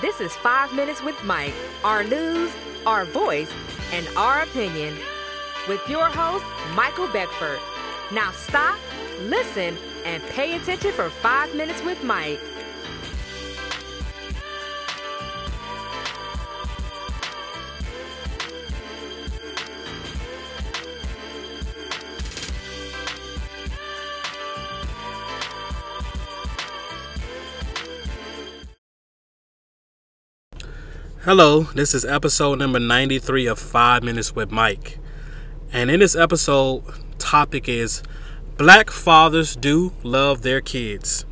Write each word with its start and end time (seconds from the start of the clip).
This 0.00 0.18
is 0.22 0.34
Five 0.34 0.72
Minutes 0.72 1.02
with 1.02 1.22
Mike, 1.24 1.52
our 1.84 2.02
news, 2.02 2.50
our 2.86 3.04
voice, 3.04 3.52
and 3.92 4.08
our 4.16 4.40
opinion. 4.44 4.96
With 5.68 5.86
your 5.90 6.06
host, 6.06 6.42
Michael 6.74 7.06
Beckford. 7.08 7.58
Now 8.10 8.30
stop, 8.32 8.78
listen, 9.24 9.76
and 10.06 10.22
pay 10.28 10.56
attention 10.56 10.92
for 10.92 11.10
Five 11.10 11.54
Minutes 11.54 11.82
with 11.82 12.02
Mike. 12.02 12.40
Hello, 31.24 31.64
this 31.74 31.92
is 31.92 32.06
episode 32.06 32.60
number 32.60 32.78
93 32.78 33.44
of 33.44 33.58
5 33.58 34.02
Minutes 34.02 34.34
with 34.34 34.50
Mike. 34.50 34.96
And 35.70 35.90
in 35.90 36.00
this 36.00 36.16
episode, 36.16 36.82
topic 37.18 37.68
is 37.68 38.02
Black 38.56 38.90
fathers 38.90 39.54
do 39.54 39.92
love 40.02 40.40
their 40.40 40.62
kids. 40.62 41.26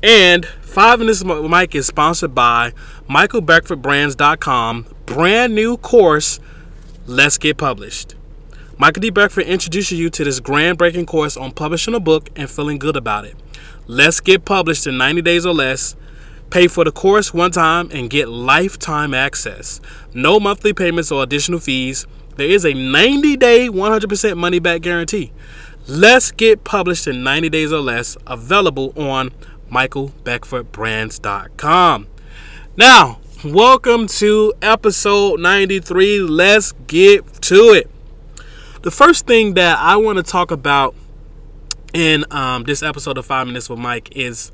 And 0.00 0.46
5 0.46 1.00
Minutes 1.00 1.24
with 1.24 1.50
Mike 1.50 1.74
is 1.74 1.88
sponsored 1.88 2.36
by 2.36 2.72
MichaelBeckfordBrands.com, 3.08 4.86
brand 5.06 5.56
new 5.56 5.76
course, 5.76 6.38
Let's 7.04 7.36
Get 7.36 7.58
Published. 7.58 8.14
Michael 8.78 9.00
D. 9.00 9.10
Beckford 9.10 9.46
introduces 9.46 9.98
you 9.98 10.08
to 10.10 10.22
this 10.22 10.38
groundbreaking 10.38 11.08
course 11.08 11.36
on 11.36 11.50
publishing 11.50 11.96
a 11.96 12.00
book 12.00 12.30
and 12.36 12.48
feeling 12.48 12.78
good 12.78 12.94
about 12.94 13.24
it. 13.24 13.34
Let's 13.88 14.20
get 14.20 14.44
published 14.44 14.86
in 14.86 14.96
90 14.96 15.22
days 15.22 15.44
or 15.44 15.52
less 15.52 15.96
Pay 16.50 16.66
for 16.66 16.84
the 16.84 16.90
course 16.90 17.32
one 17.32 17.52
time 17.52 17.88
and 17.92 18.10
get 18.10 18.28
lifetime 18.28 19.14
access. 19.14 19.80
No 20.12 20.40
monthly 20.40 20.72
payments 20.72 21.12
or 21.12 21.22
additional 21.22 21.60
fees. 21.60 22.08
There 22.36 22.48
is 22.48 22.64
a 22.64 22.74
90 22.74 23.36
day, 23.36 23.68
100% 23.68 24.36
money 24.36 24.58
back 24.58 24.80
guarantee. 24.80 25.32
Let's 25.86 26.32
get 26.32 26.64
published 26.64 27.06
in 27.06 27.22
90 27.22 27.50
days 27.50 27.72
or 27.72 27.78
less. 27.78 28.16
Available 28.26 28.92
on 28.96 29.30
michaelbeckfordbrands.com. 29.70 32.08
Now, 32.76 33.20
welcome 33.44 34.08
to 34.08 34.52
episode 34.60 35.38
93. 35.38 36.18
Let's 36.20 36.72
get 36.88 37.32
to 37.42 37.74
it. 37.74 37.88
The 38.82 38.90
first 38.90 39.28
thing 39.28 39.54
that 39.54 39.78
I 39.78 39.98
want 39.98 40.16
to 40.16 40.24
talk 40.24 40.50
about 40.50 40.96
in 41.92 42.24
um, 42.32 42.64
this 42.64 42.82
episode 42.82 43.18
of 43.18 43.26
Five 43.26 43.46
Minutes 43.46 43.70
with 43.70 43.78
Mike 43.78 44.16
is 44.16 44.50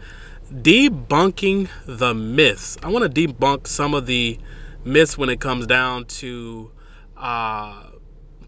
debunking 0.52 1.69
the 1.86 2.14
myths. 2.14 2.77
I 2.83 2.89
want 2.89 3.12
to 3.12 3.28
debunk 3.28 3.66
some 3.66 3.94
of 3.94 4.06
the 4.06 4.39
myths 4.84 5.19
when 5.19 5.28
it 5.28 5.41
comes 5.41 5.66
down 5.66 6.05
to, 6.06 6.72
uh, 7.16 7.83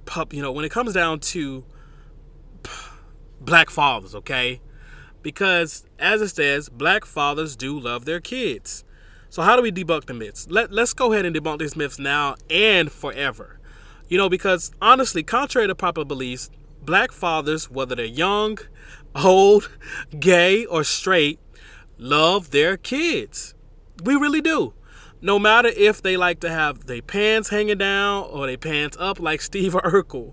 pup. 0.04 0.32
You 0.32 0.42
know, 0.42 0.52
when 0.52 0.64
it 0.64 0.70
comes 0.70 0.92
down 0.92 1.20
to 1.20 1.64
black 3.40 3.70
fathers. 3.70 4.14
Okay, 4.14 4.60
because 5.22 5.86
as 5.98 6.20
it 6.20 6.28
says, 6.28 6.68
black 6.68 7.04
fathers 7.04 7.56
do 7.56 7.78
love 7.78 8.04
their 8.04 8.20
kids. 8.20 8.84
So 9.30 9.42
how 9.42 9.56
do 9.56 9.62
we 9.62 9.70
debunk 9.70 10.06
the 10.06 10.14
myths? 10.14 10.46
Let 10.50 10.72
Let's 10.72 10.92
go 10.92 11.12
ahead 11.12 11.26
and 11.26 11.34
debunk 11.34 11.58
these 11.58 11.76
myths 11.76 11.98
now 11.98 12.36
and 12.50 12.90
forever. 12.90 13.58
You 14.08 14.16
know, 14.16 14.28
because 14.28 14.72
honestly, 14.80 15.22
contrary 15.22 15.68
to 15.68 15.74
popular 15.74 16.06
beliefs, 16.06 16.50
black 16.82 17.12
fathers, 17.12 17.70
whether 17.70 17.94
they're 17.94 18.06
young, 18.06 18.58
old, 19.14 19.70
gay, 20.18 20.64
or 20.64 20.82
straight, 20.82 21.38
love 21.98 22.50
their 22.50 22.76
kids. 22.76 23.54
We 24.04 24.14
really 24.14 24.40
do. 24.40 24.74
No 25.20 25.38
matter 25.38 25.68
if 25.68 26.00
they 26.00 26.16
like 26.16 26.40
to 26.40 26.48
have 26.48 26.86
their 26.86 27.02
pants 27.02 27.48
hanging 27.48 27.78
down 27.78 28.24
or 28.30 28.46
their 28.46 28.56
pants 28.56 28.96
up 29.00 29.18
like 29.18 29.40
Steve 29.42 29.72
Urkel, 29.72 30.32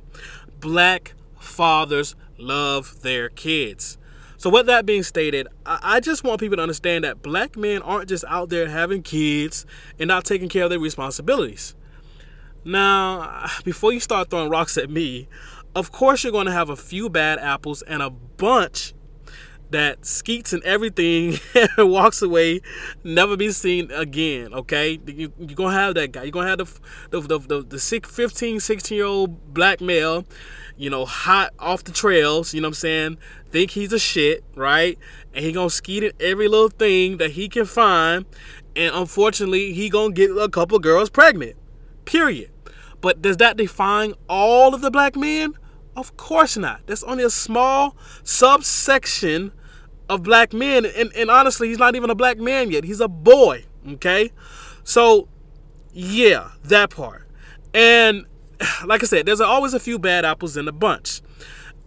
black 0.59 1.13
fathers 1.39 2.15
love 2.37 3.01
their 3.01 3.29
kids. 3.29 3.97
So, 4.37 4.49
with 4.49 4.67
that 4.67 4.85
being 4.85 5.01
stated, 5.01 5.47
I 5.65 6.01
just 6.01 6.23
want 6.23 6.39
people 6.39 6.57
to 6.57 6.61
understand 6.61 7.03
that 7.03 7.21
black 7.21 7.55
men 7.55 7.81
aren't 7.81 8.09
just 8.09 8.25
out 8.27 8.49
there 8.49 8.67
having 8.67 9.01
kids 9.01 9.65
and 9.97 10.07
not 10.07 10.25
taking 10.25 10.49
care 10.49 10.65
of 10.65 10.69
their 10.69 10.79
responsibilities. 10.79 11.73
Now, 12.65 13.47
before 13.63 13.93
you 13.93 13.99
start 13.99 14.29
throwing 14.29 14.49
rocks 14.49 14.77
at 14.77 14.89
me, 14.89 15.27
of 15.75 15.91
course 15.91 16.23
you're 16.23 16.33
going 16.33 16.47
to 16.47 16.51
have 16.51 16.69
a 16.69 16.75
few 16.75 17.09
bad 17.09 17.39
apples 17.39 17.81
and 17.83 18.01
a 18.01 18.09
bunch 18.09 18.93
that 19.75 20.05
skeets 20.05 20.53
and 20.53 20.63
everything 20.63 21.37
and 21.53 21.69
walks 21.91 22.21
away, 22.21 22.61
never 23.03 23.35
be 23.35 23.51
seen 23.51 23.91
again. 23.91 24.53
Okay, 24.53 24.99
you, 25.05 25.33
are 25.41 25.53
gonna 25.53 25.73
have 25.73 25.95
that 25.95 26.13
guy. 26.13 26.23
You're 26.23 26.31
gonna 26.31 26.47
have 26.47 26.59
the 26.59 27.19
the 27.19 27.21
the, 27.21 27.39
the, 27.39 27.61
the 27.61 28.01
15, 28.07 28.59
16 28.61 28.95
year 28.95 29.05
old 29.05 29.53
black 29.53 29.81
male, 29.81 30.25
you 30.77 30.89
know, 30.89 31.05
hot 31.05 31.53
off 31.59 31.83
the 31.83 31.91
trails. 31.91 32.53
You 32.53 32.61
know 32.61 32.67
what 32.67 32.69
I'm 32.69 32.75
saying? 32.75 33.17
Think 33.51 33.71
he's 33.71 33.91
a 33.91 33.99
shit, 33.99 34.45
right? 34.55 34.97
And 35.33 35.43
he 35.43 35.51
gonna 35.51 35.69
skeet 35.69 36.03
at 36.03 36.13
every 36.21 36.47
little 36.47 36.69
thing 36.69 37.17
that 37.17 37.31
he 37.31 37.49
can 37.49 37.65
find, 37.65 38.25
and 38.77 38.95
unfortunately, 38.95 39.73
he 39.73 39.89
gonna 39.89 40.13
get 40.13 40.31
a 40.31 40.47
couple 40.47 40.79
girls 40.79 41.09
pregnant. 41.09 41.57
Period. 42.05 42.49
But 43.01 43.21
does 43.21 43.37
that 43.37 43.57
define 43.57 44.13
all 44.29 44.73
of 44.73 44.79
the 44.81 44.89
black 44.89 45.17
men? 45.17 45.53
Of 45.97 46.15
course 46.15 46.55
not. 46.55 46.87
That's 46.87 47.03
only 47.03 47.25
a 47.25 47.29
small 47.29 47.97
subsection 48.23 49.51
of 50.09 50.23
black 50.23 50.53
men. 50.53 50.85
And, 50.85 51.11
and 51.15 51.29
honestly, 51.29 51.69
he's 51.69 51.79
not 51.79 51.95
even 51.95 52.09
a 52.09 52.15
black 52.15 52.37
man 52.37 52.71
yet. 52.71 52.83
He's 52.83 53.01
a 53.01 53.07
boy. 53.07 53.65
Okay? 53.87 54.31
So, 54.83 55.27
yeah, 55.93 56.49
that 56.65 56.89
part. 56.89 57.27
And 57.73 58.25
like 58.85 59.03
I 59.03 59.05
said, 59.05 59.25
there's 59.25 59.41
always 59.41 59.73
a 59.73 59.79
few 59.79 59.99
bad 59.99 60.25
apples 60.25 60.57
in 60.57 60.65
the 60.65 60.73
bunch. 60.73 61.21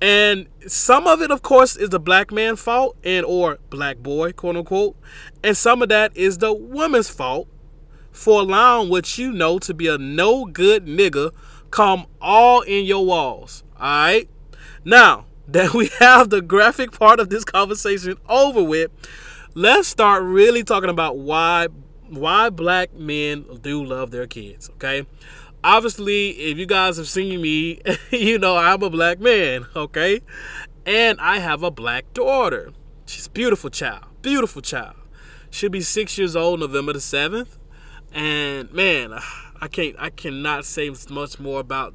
And 0.01 0.47
some 0.67 1.09
of 1.09 1.23
it, 1.23 1.33
of 1.33 1.43
course, 1.43 1.77
is 1.77 1.91
the 1.91 1.99
black 1.99 2.31
man 2.31 2.55
fault 2.55 2.97
and 3.03 3.27
or 3.27 3.59
black 3.69 3.99
boy, 3.99 4.33
quote 4.33 4.57
unquote. 4.57 4.97
And 5.43 5.57
some 5.57 5.83
of 5.83 5.89
that 5.89 6.17
is 6.17 6.39
the 6.39 6.53
woman's 6.53 7.09
fault 7.09 7.49
for 8.13 8.41
allowing 8.41 8.91
what 8.91 9.19
you 9.19 9.33
know 9.33 9.59
to 9.61 9.75
be 9.75 9.89
a 9.89 9.99
no 9.99 10.45
good 10.47 10.87
nigga 10.87 11.33
come 11.71 12.07
all 12.21 12.61
in 12.63 12.85
your 12.85 13.05
walls. 13.05 13.65
Alright? 13.77 14.29
Now 14.85 15.27
that 15.49 15.75
we 15.75 15.91
have 15.99 16.31
the 16.31 16.43
graphic 16.43 16.93
part 16.93 17.21
of 17.21 17.31
this 17.31 17.45
conversation 17.45 18.17
over 18.29 18.63
with, 18.63 18.91
let's 19.55 19.89
start 19.89 20.23
really 20.23 20.63
talking 20.63 20.91
about 20.91 21.19
why 21.19 21.69
why 22.09 22.49
black 22.49 22.95
men 22.95 23.45
do 23.61 23.85
love 23.85 24.11
their 24.11 24.27
kids, 24.27 24.71
okay? 24.71 25.07
Obviously, 25.63 26.31
if 26.31 26.57
you 26.57 26.65
guys 26.65 26.97
have 26.97 27.09
seen 27.09 27.43
me, 27.43 27.83
you 28.11 28.39
know 28.39 28.57
I'm 28.57 28.83
a 28.83 28.89
black 28.89 29.21
man, 29.21 29.67
okay? 29.77 30.21
And 30.87 31.21
I 31.21 31.39
have 31.39 31.63
a 31.63 31.71
black 31.71 32.13
daughter. 32.15 32.73
She's 33.05 33.27
a 33.27 33.31
beautiful 33.31 33.69
child. 33.69 34.05
Beautiful 34.23 34.63
child. 34.63 34.97
She'll 35.51 35.71
be 35.71 35.81
six 35.83 36.17
years 36.17 36.35
old 36.35 36.61
November 36.61 36.95
the 36.95 36.99
7th. 36.99 37.59
And 38.13 38.73
man, 38.73 39.19
I 39.61 39.69
can't 39.69 39.97
I 39.99 40.11
cannot 40.11 40.65
say 40.65 40.91
much 41.11 41.39
more 41.39 41.61
about 41.61 41.95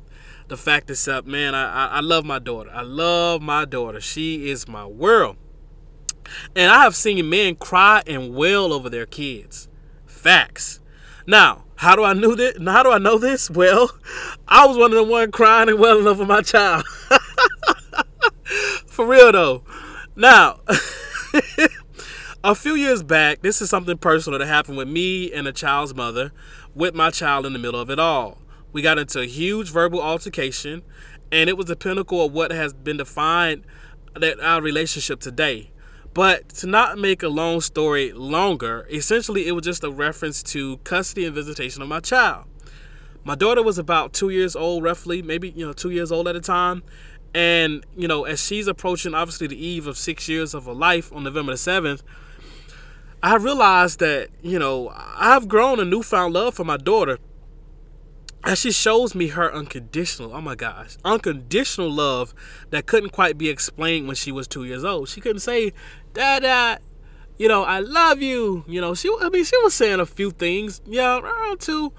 the 0.54 0.58
fact 0.58 0.92
is 0.92 1.08
up, 1.08 1.26
man, 1.26 1.56
I, 1.56 1.88
I, 1.88 1.98
I 1.98 2.00
love 2.02 2.26
my 2.26 2.38
daughter. 2.38 2.70
I 2.72 2.84
love 2.84 3.42
my 3.42 3.66
daughter. 3.66 4.00
She 4.00 4.50
is 4.52 4.68
my 4.68 4.86
world. 4.86 5.36
And 6.56 6.72
I 6.72 6.84
have 6.84 6.96
seen 6.96 7.28
men 7.28 7.56
cry 7.56 8.04
and 8.06 8.36
wail 8.36 8.72
over 8.72 8.88
their 8.88 9.08
kids. 9.08 9.68
Facts. 10.06 10.80
Now, 11.26 11.64
how 11.76 11.96
do 11.96 12.04
I 12.04 12.14
know 12.14 12.36
this? 12.36 12.56
How 12.64 12.84
do 12.84 12.92
I 12.92 13.00
know 13.00 13.18
this? 13.18 13.50
Well, 13.54 13.90
I 14.48 14.68
was 14.68 14.78
one 14.78 14.92
of 14.92 14.98
the 14.98 15.04
one 15.04 15.32
crying 15.32 15.70
and 15.70 15.80
wailing 15.80 16.06
over 16.06 16.24
my 16.24 16.42
child. 16.42 16.86
For 18.86 19.08
real 19.08 19.32
though. 19.32 19.64
Now, 20.16 20.60
a 22.44 22.54
few 22.54 22.76
years 22.76 23.02
back, 23.02 23.42
this 23.42 23.60
is 23.60 23.72
something 23.72 23.98
personal 23.98 24.38
that 24.38 24.46
happened 24.46 24.78
with 24.78 24.88
me 24.88 25.34
and 25.34 25.48
a 25.48 25.52
child's 25.52 25.96
mother, 25.96 26.32
with 26.76 26.94
my 26.94 27.10
child 27.10 27.48
in 27.48 27.54
the 27.54 27.60
middle 27.60 27.82
of 27.82 27.90
it 27.90 27.98
all. 27.98 28.38
We 28.74 28.82
got 28.82 28.98
into 28.98 29.20
a 29.20 29.26
huge 29.26 29.70
verbal 29.70 30.02
altercation, 30.02 30.82
and 31.32 31.48
it 31.48 31.56
was 31.56 31.68
the 31.68 31.76
pinnacle 31.76 32.26
of 32.26 32.34
what 32.34 32.52
has 32.52 32.74
been 32.74 32.98
defined 32.98 33.66
that 34.16 34.40
our 34.40 34.62
relationship 34.62 35.20
today. 35.20 35.70
But 36.16 36.50
to 36.50 36.68
not 36.68 36.98
make 36.98 37.22
a 37.22 37.28
long 37.28 37.62
story 37.62 38.12
longer, 38.14 38.88
essentially 38.92 39.48
it 39.48 39.52
was 39.52 39.64
just 39.64 39.84
a 39.84 39.92
reference 39.92 40.42
to 40.44 40.78
custody 40.78 41.26
and 41.26 41.36
visitation 41.36 41.84
of 41.84 41.88
my 41.88 42.00
child. 42.00 42.46
My 43.24 43.36
daughter 43.36 43.62
was 43.62 43.78
about 43.78 44.12
two 44.12 44.30
years 44.30 44.56
old, 44.56 44.84
roughly, 44.84 45.22
maybe 45.22 45.52
you 45.52 45.66
know 45.66 45.74
two 45.74 45.92
years 45.92 46.12
old 46.12 46.28
at 46.28 46.34
the 46.34 46.42
time, 46.42 46.82
and 47.36 47.86
you 47.96 48.08
know 48.08 48.26
as 48.26 48.44
she's 48.44 48.68
approaching 48.68 49.14
obviously 49.14 49.46
the 49.46 49.66
eve 49.66 49.86
of 49.86 49.98
six 49.98 50.28
years 50.28 50.56
of 50.56 50.66
her 50.66 50.74
life 50.74 51.14
on 51.14 51.24
November 51.24 51.52
the 51.52 51.58
seventh, 51.58 52.02
I 53.22 53.36
realized 53.36 54.00
that 54.00 54.30
you 54.42 54.58
know 54.58 54.92
I've 54.96 55.48
grown 55.48 55.80
a 55.80 55.86
newfound 55.86 56.34
love 56.34 56.56
for 56.56 56.64
my 56.64 56.78
daughter 56.78 57.20
and 58.46 58.58
she 58.58 58.72
shows 58.72 59.16
me 59.16 59.28
her 59.28 59.54
unconditional, 59.54 60.34
oh 60.34 60.42
my 60.42 60.56
gosh, 60.56 60.98
unconditional 61.06 61.90
love 61.90 62.34
that 62.72 62.86
couldn't 62.86 63.12
quite 63.12 63.38
be 63.38 63.50
explained 63.50 64.08
when 64.08 64.16
she 64.16 64.32
was 64.32 64.48
two 64.48 64.66
years 64.66 64.84
old. 64.84 65.08
She 65.10 65.22
couldn't 65.22 65.40
say, 65.40 65.72
Dada, 66.14 66.80
you 67.38 67.48
know, 67.48 67.64
I 67.64 67.80
love 67.80 68.22
you. 68.22 68.64
You 68.68 68.82
know, 68.82 68.96
she, 68.96 69.10
I 69.22 69.30
mean, 69.30 69.46
she 69.46 69.58
was 69.60 69.74
saying 69.74 70.00
a 70.00 70.06
few 70.06 70.32
things. 70.32 70.82
Yeah, 70.86 71.20
around 71.20 71.62
two. 71.62 71.94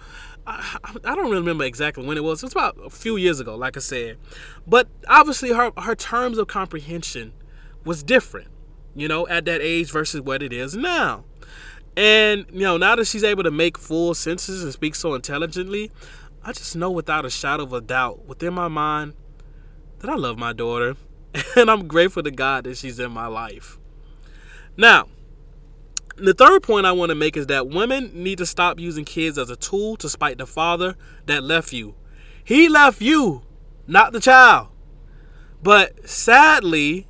I, 0.46 0.78
I 1.04 1.14
don't 1.14 1.30
remember 1.30 1.64
exactly 1.64 2.06
when 2.06 2.18
it 2.18 2.24
was. 2.24 2.42
It 2.42 2.46
was 2.46 2.52
about 2.52 2.76
a 2.84 2.90
few 2.90 3.16
years 3.16 3.40
ago, 3.40 3.56
like 3.56 3.76
I 3.76 3.80
said. 3.80 4.18
But 4.66 4.88
obviously, 5.08 5.52
her 5.52 5.72
her 5.78 5.94
terms 5.94 6.38
of 6.38 6.48
comprehension 6.48 7.32
was 7.84 8.02
different, 8.02 8.48
you 8.94 9.08
know, 9.08 9.26
at 9.28 9.46
that 9.46 9.62
age 9.62 9.90
versus 9.90 10.20
what 10.20 10.42
it 10.42 10.52
is 10.52 10.76
now. 10.76 11.24
And 11.96 12.46
you 12.52 12.60
know, 12.60 12.76
now 12.76 12.96
that 12.96 13.06
she's 13.06 13.24
able 13.24 13.44
to 13.44 13.50
make 13.50 13.78
full 13.78 14.14
sentences 14.14 14.62
and 14.64 14.72
speak 14.72 14.94
so 14.94 15.14
intelligently, 15.14 15.90
I 16.46 16.52
just 16.52 16.76
know 16.76 16.90
without 16.90 17.24
a 17.24 17.30
shadow 17.30 17.62
of 17.62 17.72
a 17.72 17.80
doubt 17.80 18.26
within 18.26 18.52
my 18.52 18.68
mind 18.68 19.14
that 20.00 20.10
I 20.10 20.14
love 20.14 20.36
my 20.36 20.52
daughter, 20.52 20.94
and 21.56 21.70
I'm 21.70 21.88
grateful 21.88 22.22
to 22.22 22.30
God 22.30 22.64
that 22.64 22.76
she's 22.76 22.98
in 22.98 23.12
my 23.12 23.28
life. 23.28 23.78
Now, 24.76 25.08
the 26.16 26.34
third 26.34 26.62
point 26.62 26.84
I 26.84 26.92
want 26.92 27.08
to 27.08 27.14
make 27.14 27.38
is 27.38 27.46
that 27.46 27.68
women 27.68 28.10
need 28.12 28.36
to 28.38 28.46
stop 28.46 28.78
using 28.78 29.06
kids 29.06 29.38
as 29.38 29.48
a 29.48 29.56
tool 29.56 29.96
to 29.96 30.08
spite 30.10 30.36
the 30.36 30.46
father 30.46 30.96
that 31.24 31.42
left 31.42 31.72
you. 31.72 31.94
He 32.44 32.68
left 32.68 33.00
you, 33.00 33.42
not 33.86 34.12
the 34.12 34.20
child. 34.20 34.68
But 35.62 36.06
sadly, 36.06 37.06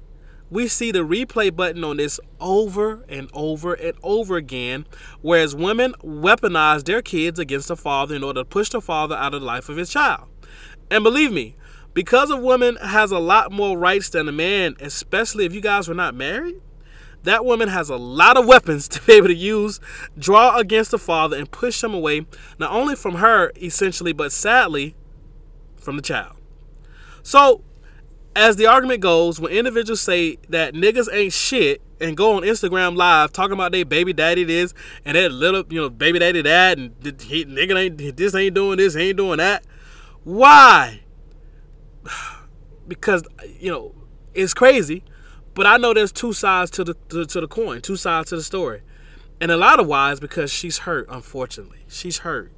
we 0.50 0.68
see 0.68 0.92
the 0.92 1.00
replay 1.00 1.54
button 1.54 1.82
on 1.84 1.96
this 1.96 2.20
over 2.40 3.04
and 3.08 3.30
over 3.32 3.74
and 3.74 3.96
over 4.02 4.36
again, 4.36 4.86
whereas 5.22 5.54
women 5.56 5.94
weaponize 6.02 6.84
their 6.84 7.02
kids 7.02 7.38
against 7.38 7.68
the 7.68 7.76
father 7.76 8.14
in 8.14 8.22
order 8.22 8.40
to 8.40 8.44
push 8.44 8.68
the 8.68 8.80
father 8.80 9.16
out 9.16 9.34
of 9.34 9.40
the 9.40 9.46
life 9.46 9.68
of 9.68 9.76
his 9.76 9.90
child. 9.90 10.28
And 10.90 11.02
believe 11.02 11.32
me, 11.32 11.56
because 11.94 12.30
a 12.30 12.36
woman 12.36 12.76
has 12.76 13.10
a 13.10 13.18
lot 13.18 13.52
more 13.52 13.78
rights 13.78 14.10
than 14.10 14.28
a 14.28 14.32
man, 14.32 14.76
especially 14.80 15.44
if 15.44 15.54
you 15.54 15.60
guys 15.60 15.88
were 15.88 15.94
not 15.94 16.14
married, 16.14 16.60
that 17.22 17.44
woman 17.44 17.68
has 17.68 17.88
a 17.88 17.96
lot 17.96 18.36
of 18.36 18.46
weapons 18.46 18.86
to 18.88 19.02
be 19.02 19.14
able 19.14 19.28
to 19.28 19.34
use, 19.34 19.80
draw 20.18 20.58
against 20.58 20.90
the 20.90 20.98
father, 20.98 21.36
and 21.36 21.50
push 21.50 21.82
him 21.82 21.94
away, 21.94 22.26
not 22.58 22.70
only 22.70 22.94
from 22.94 23.16
her, 23.16 23.50
essentially, 23.60 24.12
but 24.12 24.30
sadly, 24.32 24.94
from 25.76 25.96
the 25.96 26.02
child. 26.02 26.36
So, 27.22 27.62
as 28.36 28.56
the 28.56 28.66
argument 28.66 29.00
goes, 29.00 29.40
when 29.40 29.52
individuals 29.52 30.00
say 30.00 30.38
that 30.48 30.74
niggas 30.74 31.08
ain't 31.12 31.32
shit 31.32 31.80
and 32.00 32.16
go 32.16 32.36
on 32.36 32.42
Instagram 32.42 32.96
live 32.96 33.32
talking 33.32 33.52
about 33.52 33.72
their 33.72 33.84
baby 33.84 34.12
daddy 34.12 34.44
this 34.44 34.74
and 35.04 35.16
that 35.16 35.32
little, 35.32 35.64
you 35.68 35.80
know, 35.80 35.88
baby 35.88 36.18
daddy 36.18 36.42
that, 36.42 36.78
and 36.78 36.92
he, 37.22 37.44
nigga 37.44 37.78
ain't 37.78 38.16
this 38.16 38.34
ain't 38.34 38.54
doing 38.54 38.78
this, 38.78 38.96
ain't 38.96 39.16
doing 39.16 39.38
that. 39.38 39.64
Why? 40.24 41.00
Because 42.86 43.24
you 43.58 43.70
know 43.70 43.94
it's 44.34 44.52
crazy 44.52 45.02
but 45.54 45.66
I 45.66 45.76
know 45.76 45.94
there's 45.94 46.12
two 46.12 46.32
sides 46.32 46.70
to 46.72 46.84
the 46.84 46.94
to, 47.10 47.24
to 47.24 47.40
the 47.40 47.48
coin, 47.48 47.80
two 47.80 47.96
sides 47.96 48.30
to 48.30 48.36
the 48.36 48.42
story. 48.42 48.82
And 49.40 49.50
a 49.50 49.56
lot 49.56 49.80
of 49.80 49.86
why 49.86 50.12
is 50.12 50.20
because 50.20 50.52
she's 50.52 50.78
hurt, 50.78 51.06
unfortunately. 51.08 51.84
She's 51.88 52.18
hurt. 52.18 52.52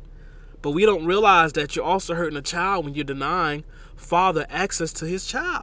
But 0.67 0.73
we 0.73 0.85
don't 0.85 1.07
realize 1.07 1.53
that 1.53 1.77
you're 1.77 1.85
also 1.85 2.13
hurting 2.17 2.37
a 2.37 2.43
child 2.43 2.85
when 2.85 2.95
you're 2.95 3.05
denying 3.05 3.63
father 3.95 4.47
access 4.51 4.93
to 4.95 5.07
his 5.07 5.25
child. 5.25 5.63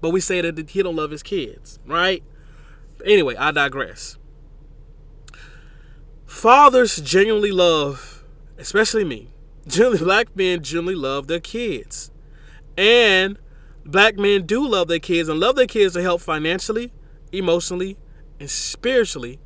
But 0.00 0.10
we 0.10 0.20
say 0.20 0.40
that 0.40 0.70
he 0.70 0.84
don't 0.84 0.94
love 0.94 1.10
his 1.10 1.24
kids, 1.24 1.80
right? 1.84 2.22
Anyway, 3.04 3.34
I 3.34 3.50
digress. 3.50 4.16
Fathers 6.26 7.00
genuinely 7.00 7.50
love, 7.50 8.22
especially 8.56 9.02
me, 9.02 9.34
generally 9.66 9.98
black 9.98 10.36
men 10.36 10.62
generally 10.62 10.94
love 10.94 11.26
their 11.26 11.40
kids. 11.40 12.12
And 12.78 13.36
black 13.84 14.16
men 14.16 14.46
do 14.46 14.64
love 14.64 14.86
their 14.86 15.00
kids 15.00 15.28
and 15.28 15.40
love 15.40 15.56
their 15.56 15.66
kids 15.66 15.94
to 15.94 16.02
help 16.02 16.20
financially, 16.20 16.92
emotionally, 17.32 17.96
and 18.38 18.48
spiritually, 18.48 19.40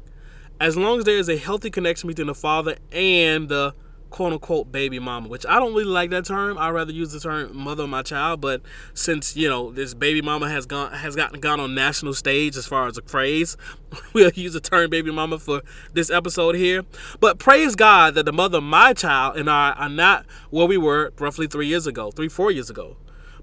as 0.61 0.77
long 0.77 0.99
as 0.99 1.05
there 1.07 1.17
is 1.17 1.31
a 1.31 1.39
healthy 1.39 1.71
connection 1.71 2.07
between 2.07 2.27
the 2.27 2.35
father 2.35 2.77
and 2.93 3.49
the 3.49 3.75
quote 4.11 4.33
unquote 4.33 4.73
baby 4.73 4.99
mama, 4.99 5.29
which 5.29 5.45
I 5.47 5.59
don't 5.59 5.73
really 5.75 5.85
like 5.85 6.11
that 6.11 6.25
term. 6.25 6.59
I 6.59 6.71
rather 6.71 6.93
use 6.93 7.13
the 7.13 7.21
term 7.21 7.57
mother 7.57 7.85
of 7.85 7.91
my 7.91 8.03
child, 8.03 8.41
but 8.41 8.63
since 8.95 9.37
you 9.37 9.49
know 9.49 9.71
this 9.71 9.95
baby 9.95 10.23
mama 10.23 10.49
has 10.49 10.67
gone 10.67 10.93
has 10.93 11.17
gotten 11.17 11.41
gone 11.41 11.61
on 11.61 11.75
national 11.75 12.15
stage 12.15 12.57
as 12.57 12.67
far 12.67 12.87
as 12.87 12.99
a 12.99 13.03
phrase, 13.03 13.57
we'll 14.13 14.31
use 14.31 14.55
the 14.55 14.61
term 14.61 14.91
baby 14.91 15.11
mama 15.11 15.39
for 15.39 15.63
this 15.93 16.11
episode 16.11 16.55
here. 16.55 16.85
But 17.21 17.39
praise 17.39 17.75
God 17.75 18.15
that 18.15 18.25
the 18.25 18.33
mother 18.33 18.59
of 18.59 18.65
my 18.65 18.93
child 18.95 19.37
and 19.37 19.51
I 19.51 19.73
are 19.73 19.89
not 19.89 20.27
where 20.51 20.67
we 20.67 20.77
were 20.77 21.13
roughly 21.19 21.47
three 21.47 21.67
years 21.67 21.87
ago, 21.87 22.11
three, 22.11 22.29
four 22.29 22.51
years 22.51 22.71
ago. 22.71 22.97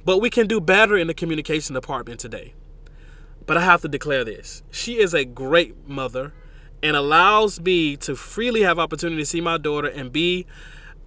But 0.03 0.19
we 0.19 0.29
can 0.29 0.45
do 0.45 0.61
better 0.61 0.95
in 0.97 1.07
the 1.07 1.15
communication 1.15 1.73
department 1.73 2.19
today. 2.19 2.53
But 3.47 3.57
I 3.57 3.61
have 3.61 3.81
to 3.81 3.87
declare 3.87 4.23
this. 4.23 4.63
She 4.71 4.99
is 4.99 5.13
a 5.13 5.25
great 5.25 5.87
mother 5.87 6.33
and 6.81 6.95
allows 6.95 7.59
me 7.59 7.97
to 7.97 8.15
freely 8.15 8.61
have 8.61 8.79
opportunity 8.79 9.21
to 9.21 9.25
see 9.25 9.41
my 9.41 9.57
daughter 9.57 9.87
and 9.87 10.11
be 10.11 10.45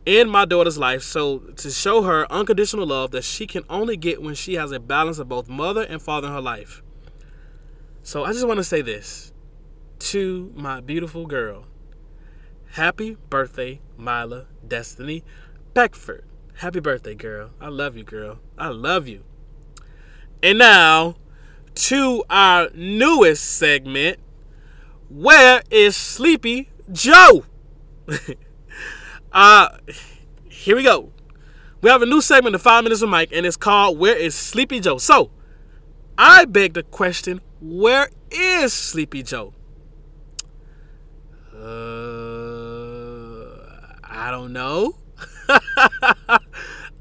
in 0.06 0.28
my 0.28 0.44
daughter's 0.44 0.78
life 0.78 1.02
so 1.02 1.38
to 1.38 1.70
show 1.70 2.02
her 2.02 2.30
unconditional 2.32 2.86
love 2.86 3.10
that 3.10 3.24
she 3.24 3.46
can 3.46 3.62
only 3.68 3.96
get 3.96 4.22
when 4.22 4.34
she 4.34 4.54
has 4.54 4.72
a 4.72 4.80
balance 4.80 5.18
of 5.18 5.28
both 5.28 5.48
mother 5.48 5.82
and 5.82 6.00
father 6.00 6.28
in 6.28 6.34
her 6.34 6.40
life. 6.40 6.82
So 8.02 8.24
I 8.24 8.32
just 8.32 8.46
want 8.46 8.58
to 8.58 8.64
say 8.64 8.80
this 8.80 9.32
to 9.98 10.52
my 10.56 10.80
beautiful 10.80 11.26
girl. 11.26 11.66
Happy 12.72 13.16
birthday, 13.28 13.80
Mila 13.98 14.46
Destiny 14.66 15.24
Beckford. 15.74 16.24
Happy 16.54 16.80
birthday, 16.80 17.14
girl. 17.14 17.50
I 17.60 17.68
love 17.68 17.96
you, 17.96 18.04
girl. 18.04 18.40
I 18.56 18.68
love 18.68 19.08
you. 19.08 19.24
And 20.42 20.58
now 20.58 21.16
to 21.78 22.24
our 22.28 22.68
newest 22.74 23.44
segment. 23.44 24.18
Where 25.08 25.62
is 25.70 25.96
Sleepy 25.96 26.70
Joe? 26.92 27.44
uh 29.32 29.68
here 30.48 30.76
we 30.76 30.82
go. 30.82 31.12
We 31.80 31.90
have 31.90 32.02
a 32.02 32.06
new 32.06 32.20
segment 32.20 32.54
of 32.54 32.62
Five 32.62 32.82
Minutes 32.84 33.00
with 33.00 33.10
Mike, 33.10 33.30
and 33.32 33.46
it's 33.46 33.56
called 33.56 33.98
Where 33.98 34.16
is 34.16 34.34
Sleepy 34.34 34.80
Joe? 34.80 34.98
So 34.98 35.30
I 36.16 36.44
beg 36.44 36.74
the 36.74 36.82
question, 36.82 37.40
where 37.60 38.10
is 38.30 38.72
Sleepy 38.72 39.22
Joe? 39.22 39.54
Uh 41.54 42.68
I 44.04 44.30
don't 44.30 44.52
know. 44.52 44.96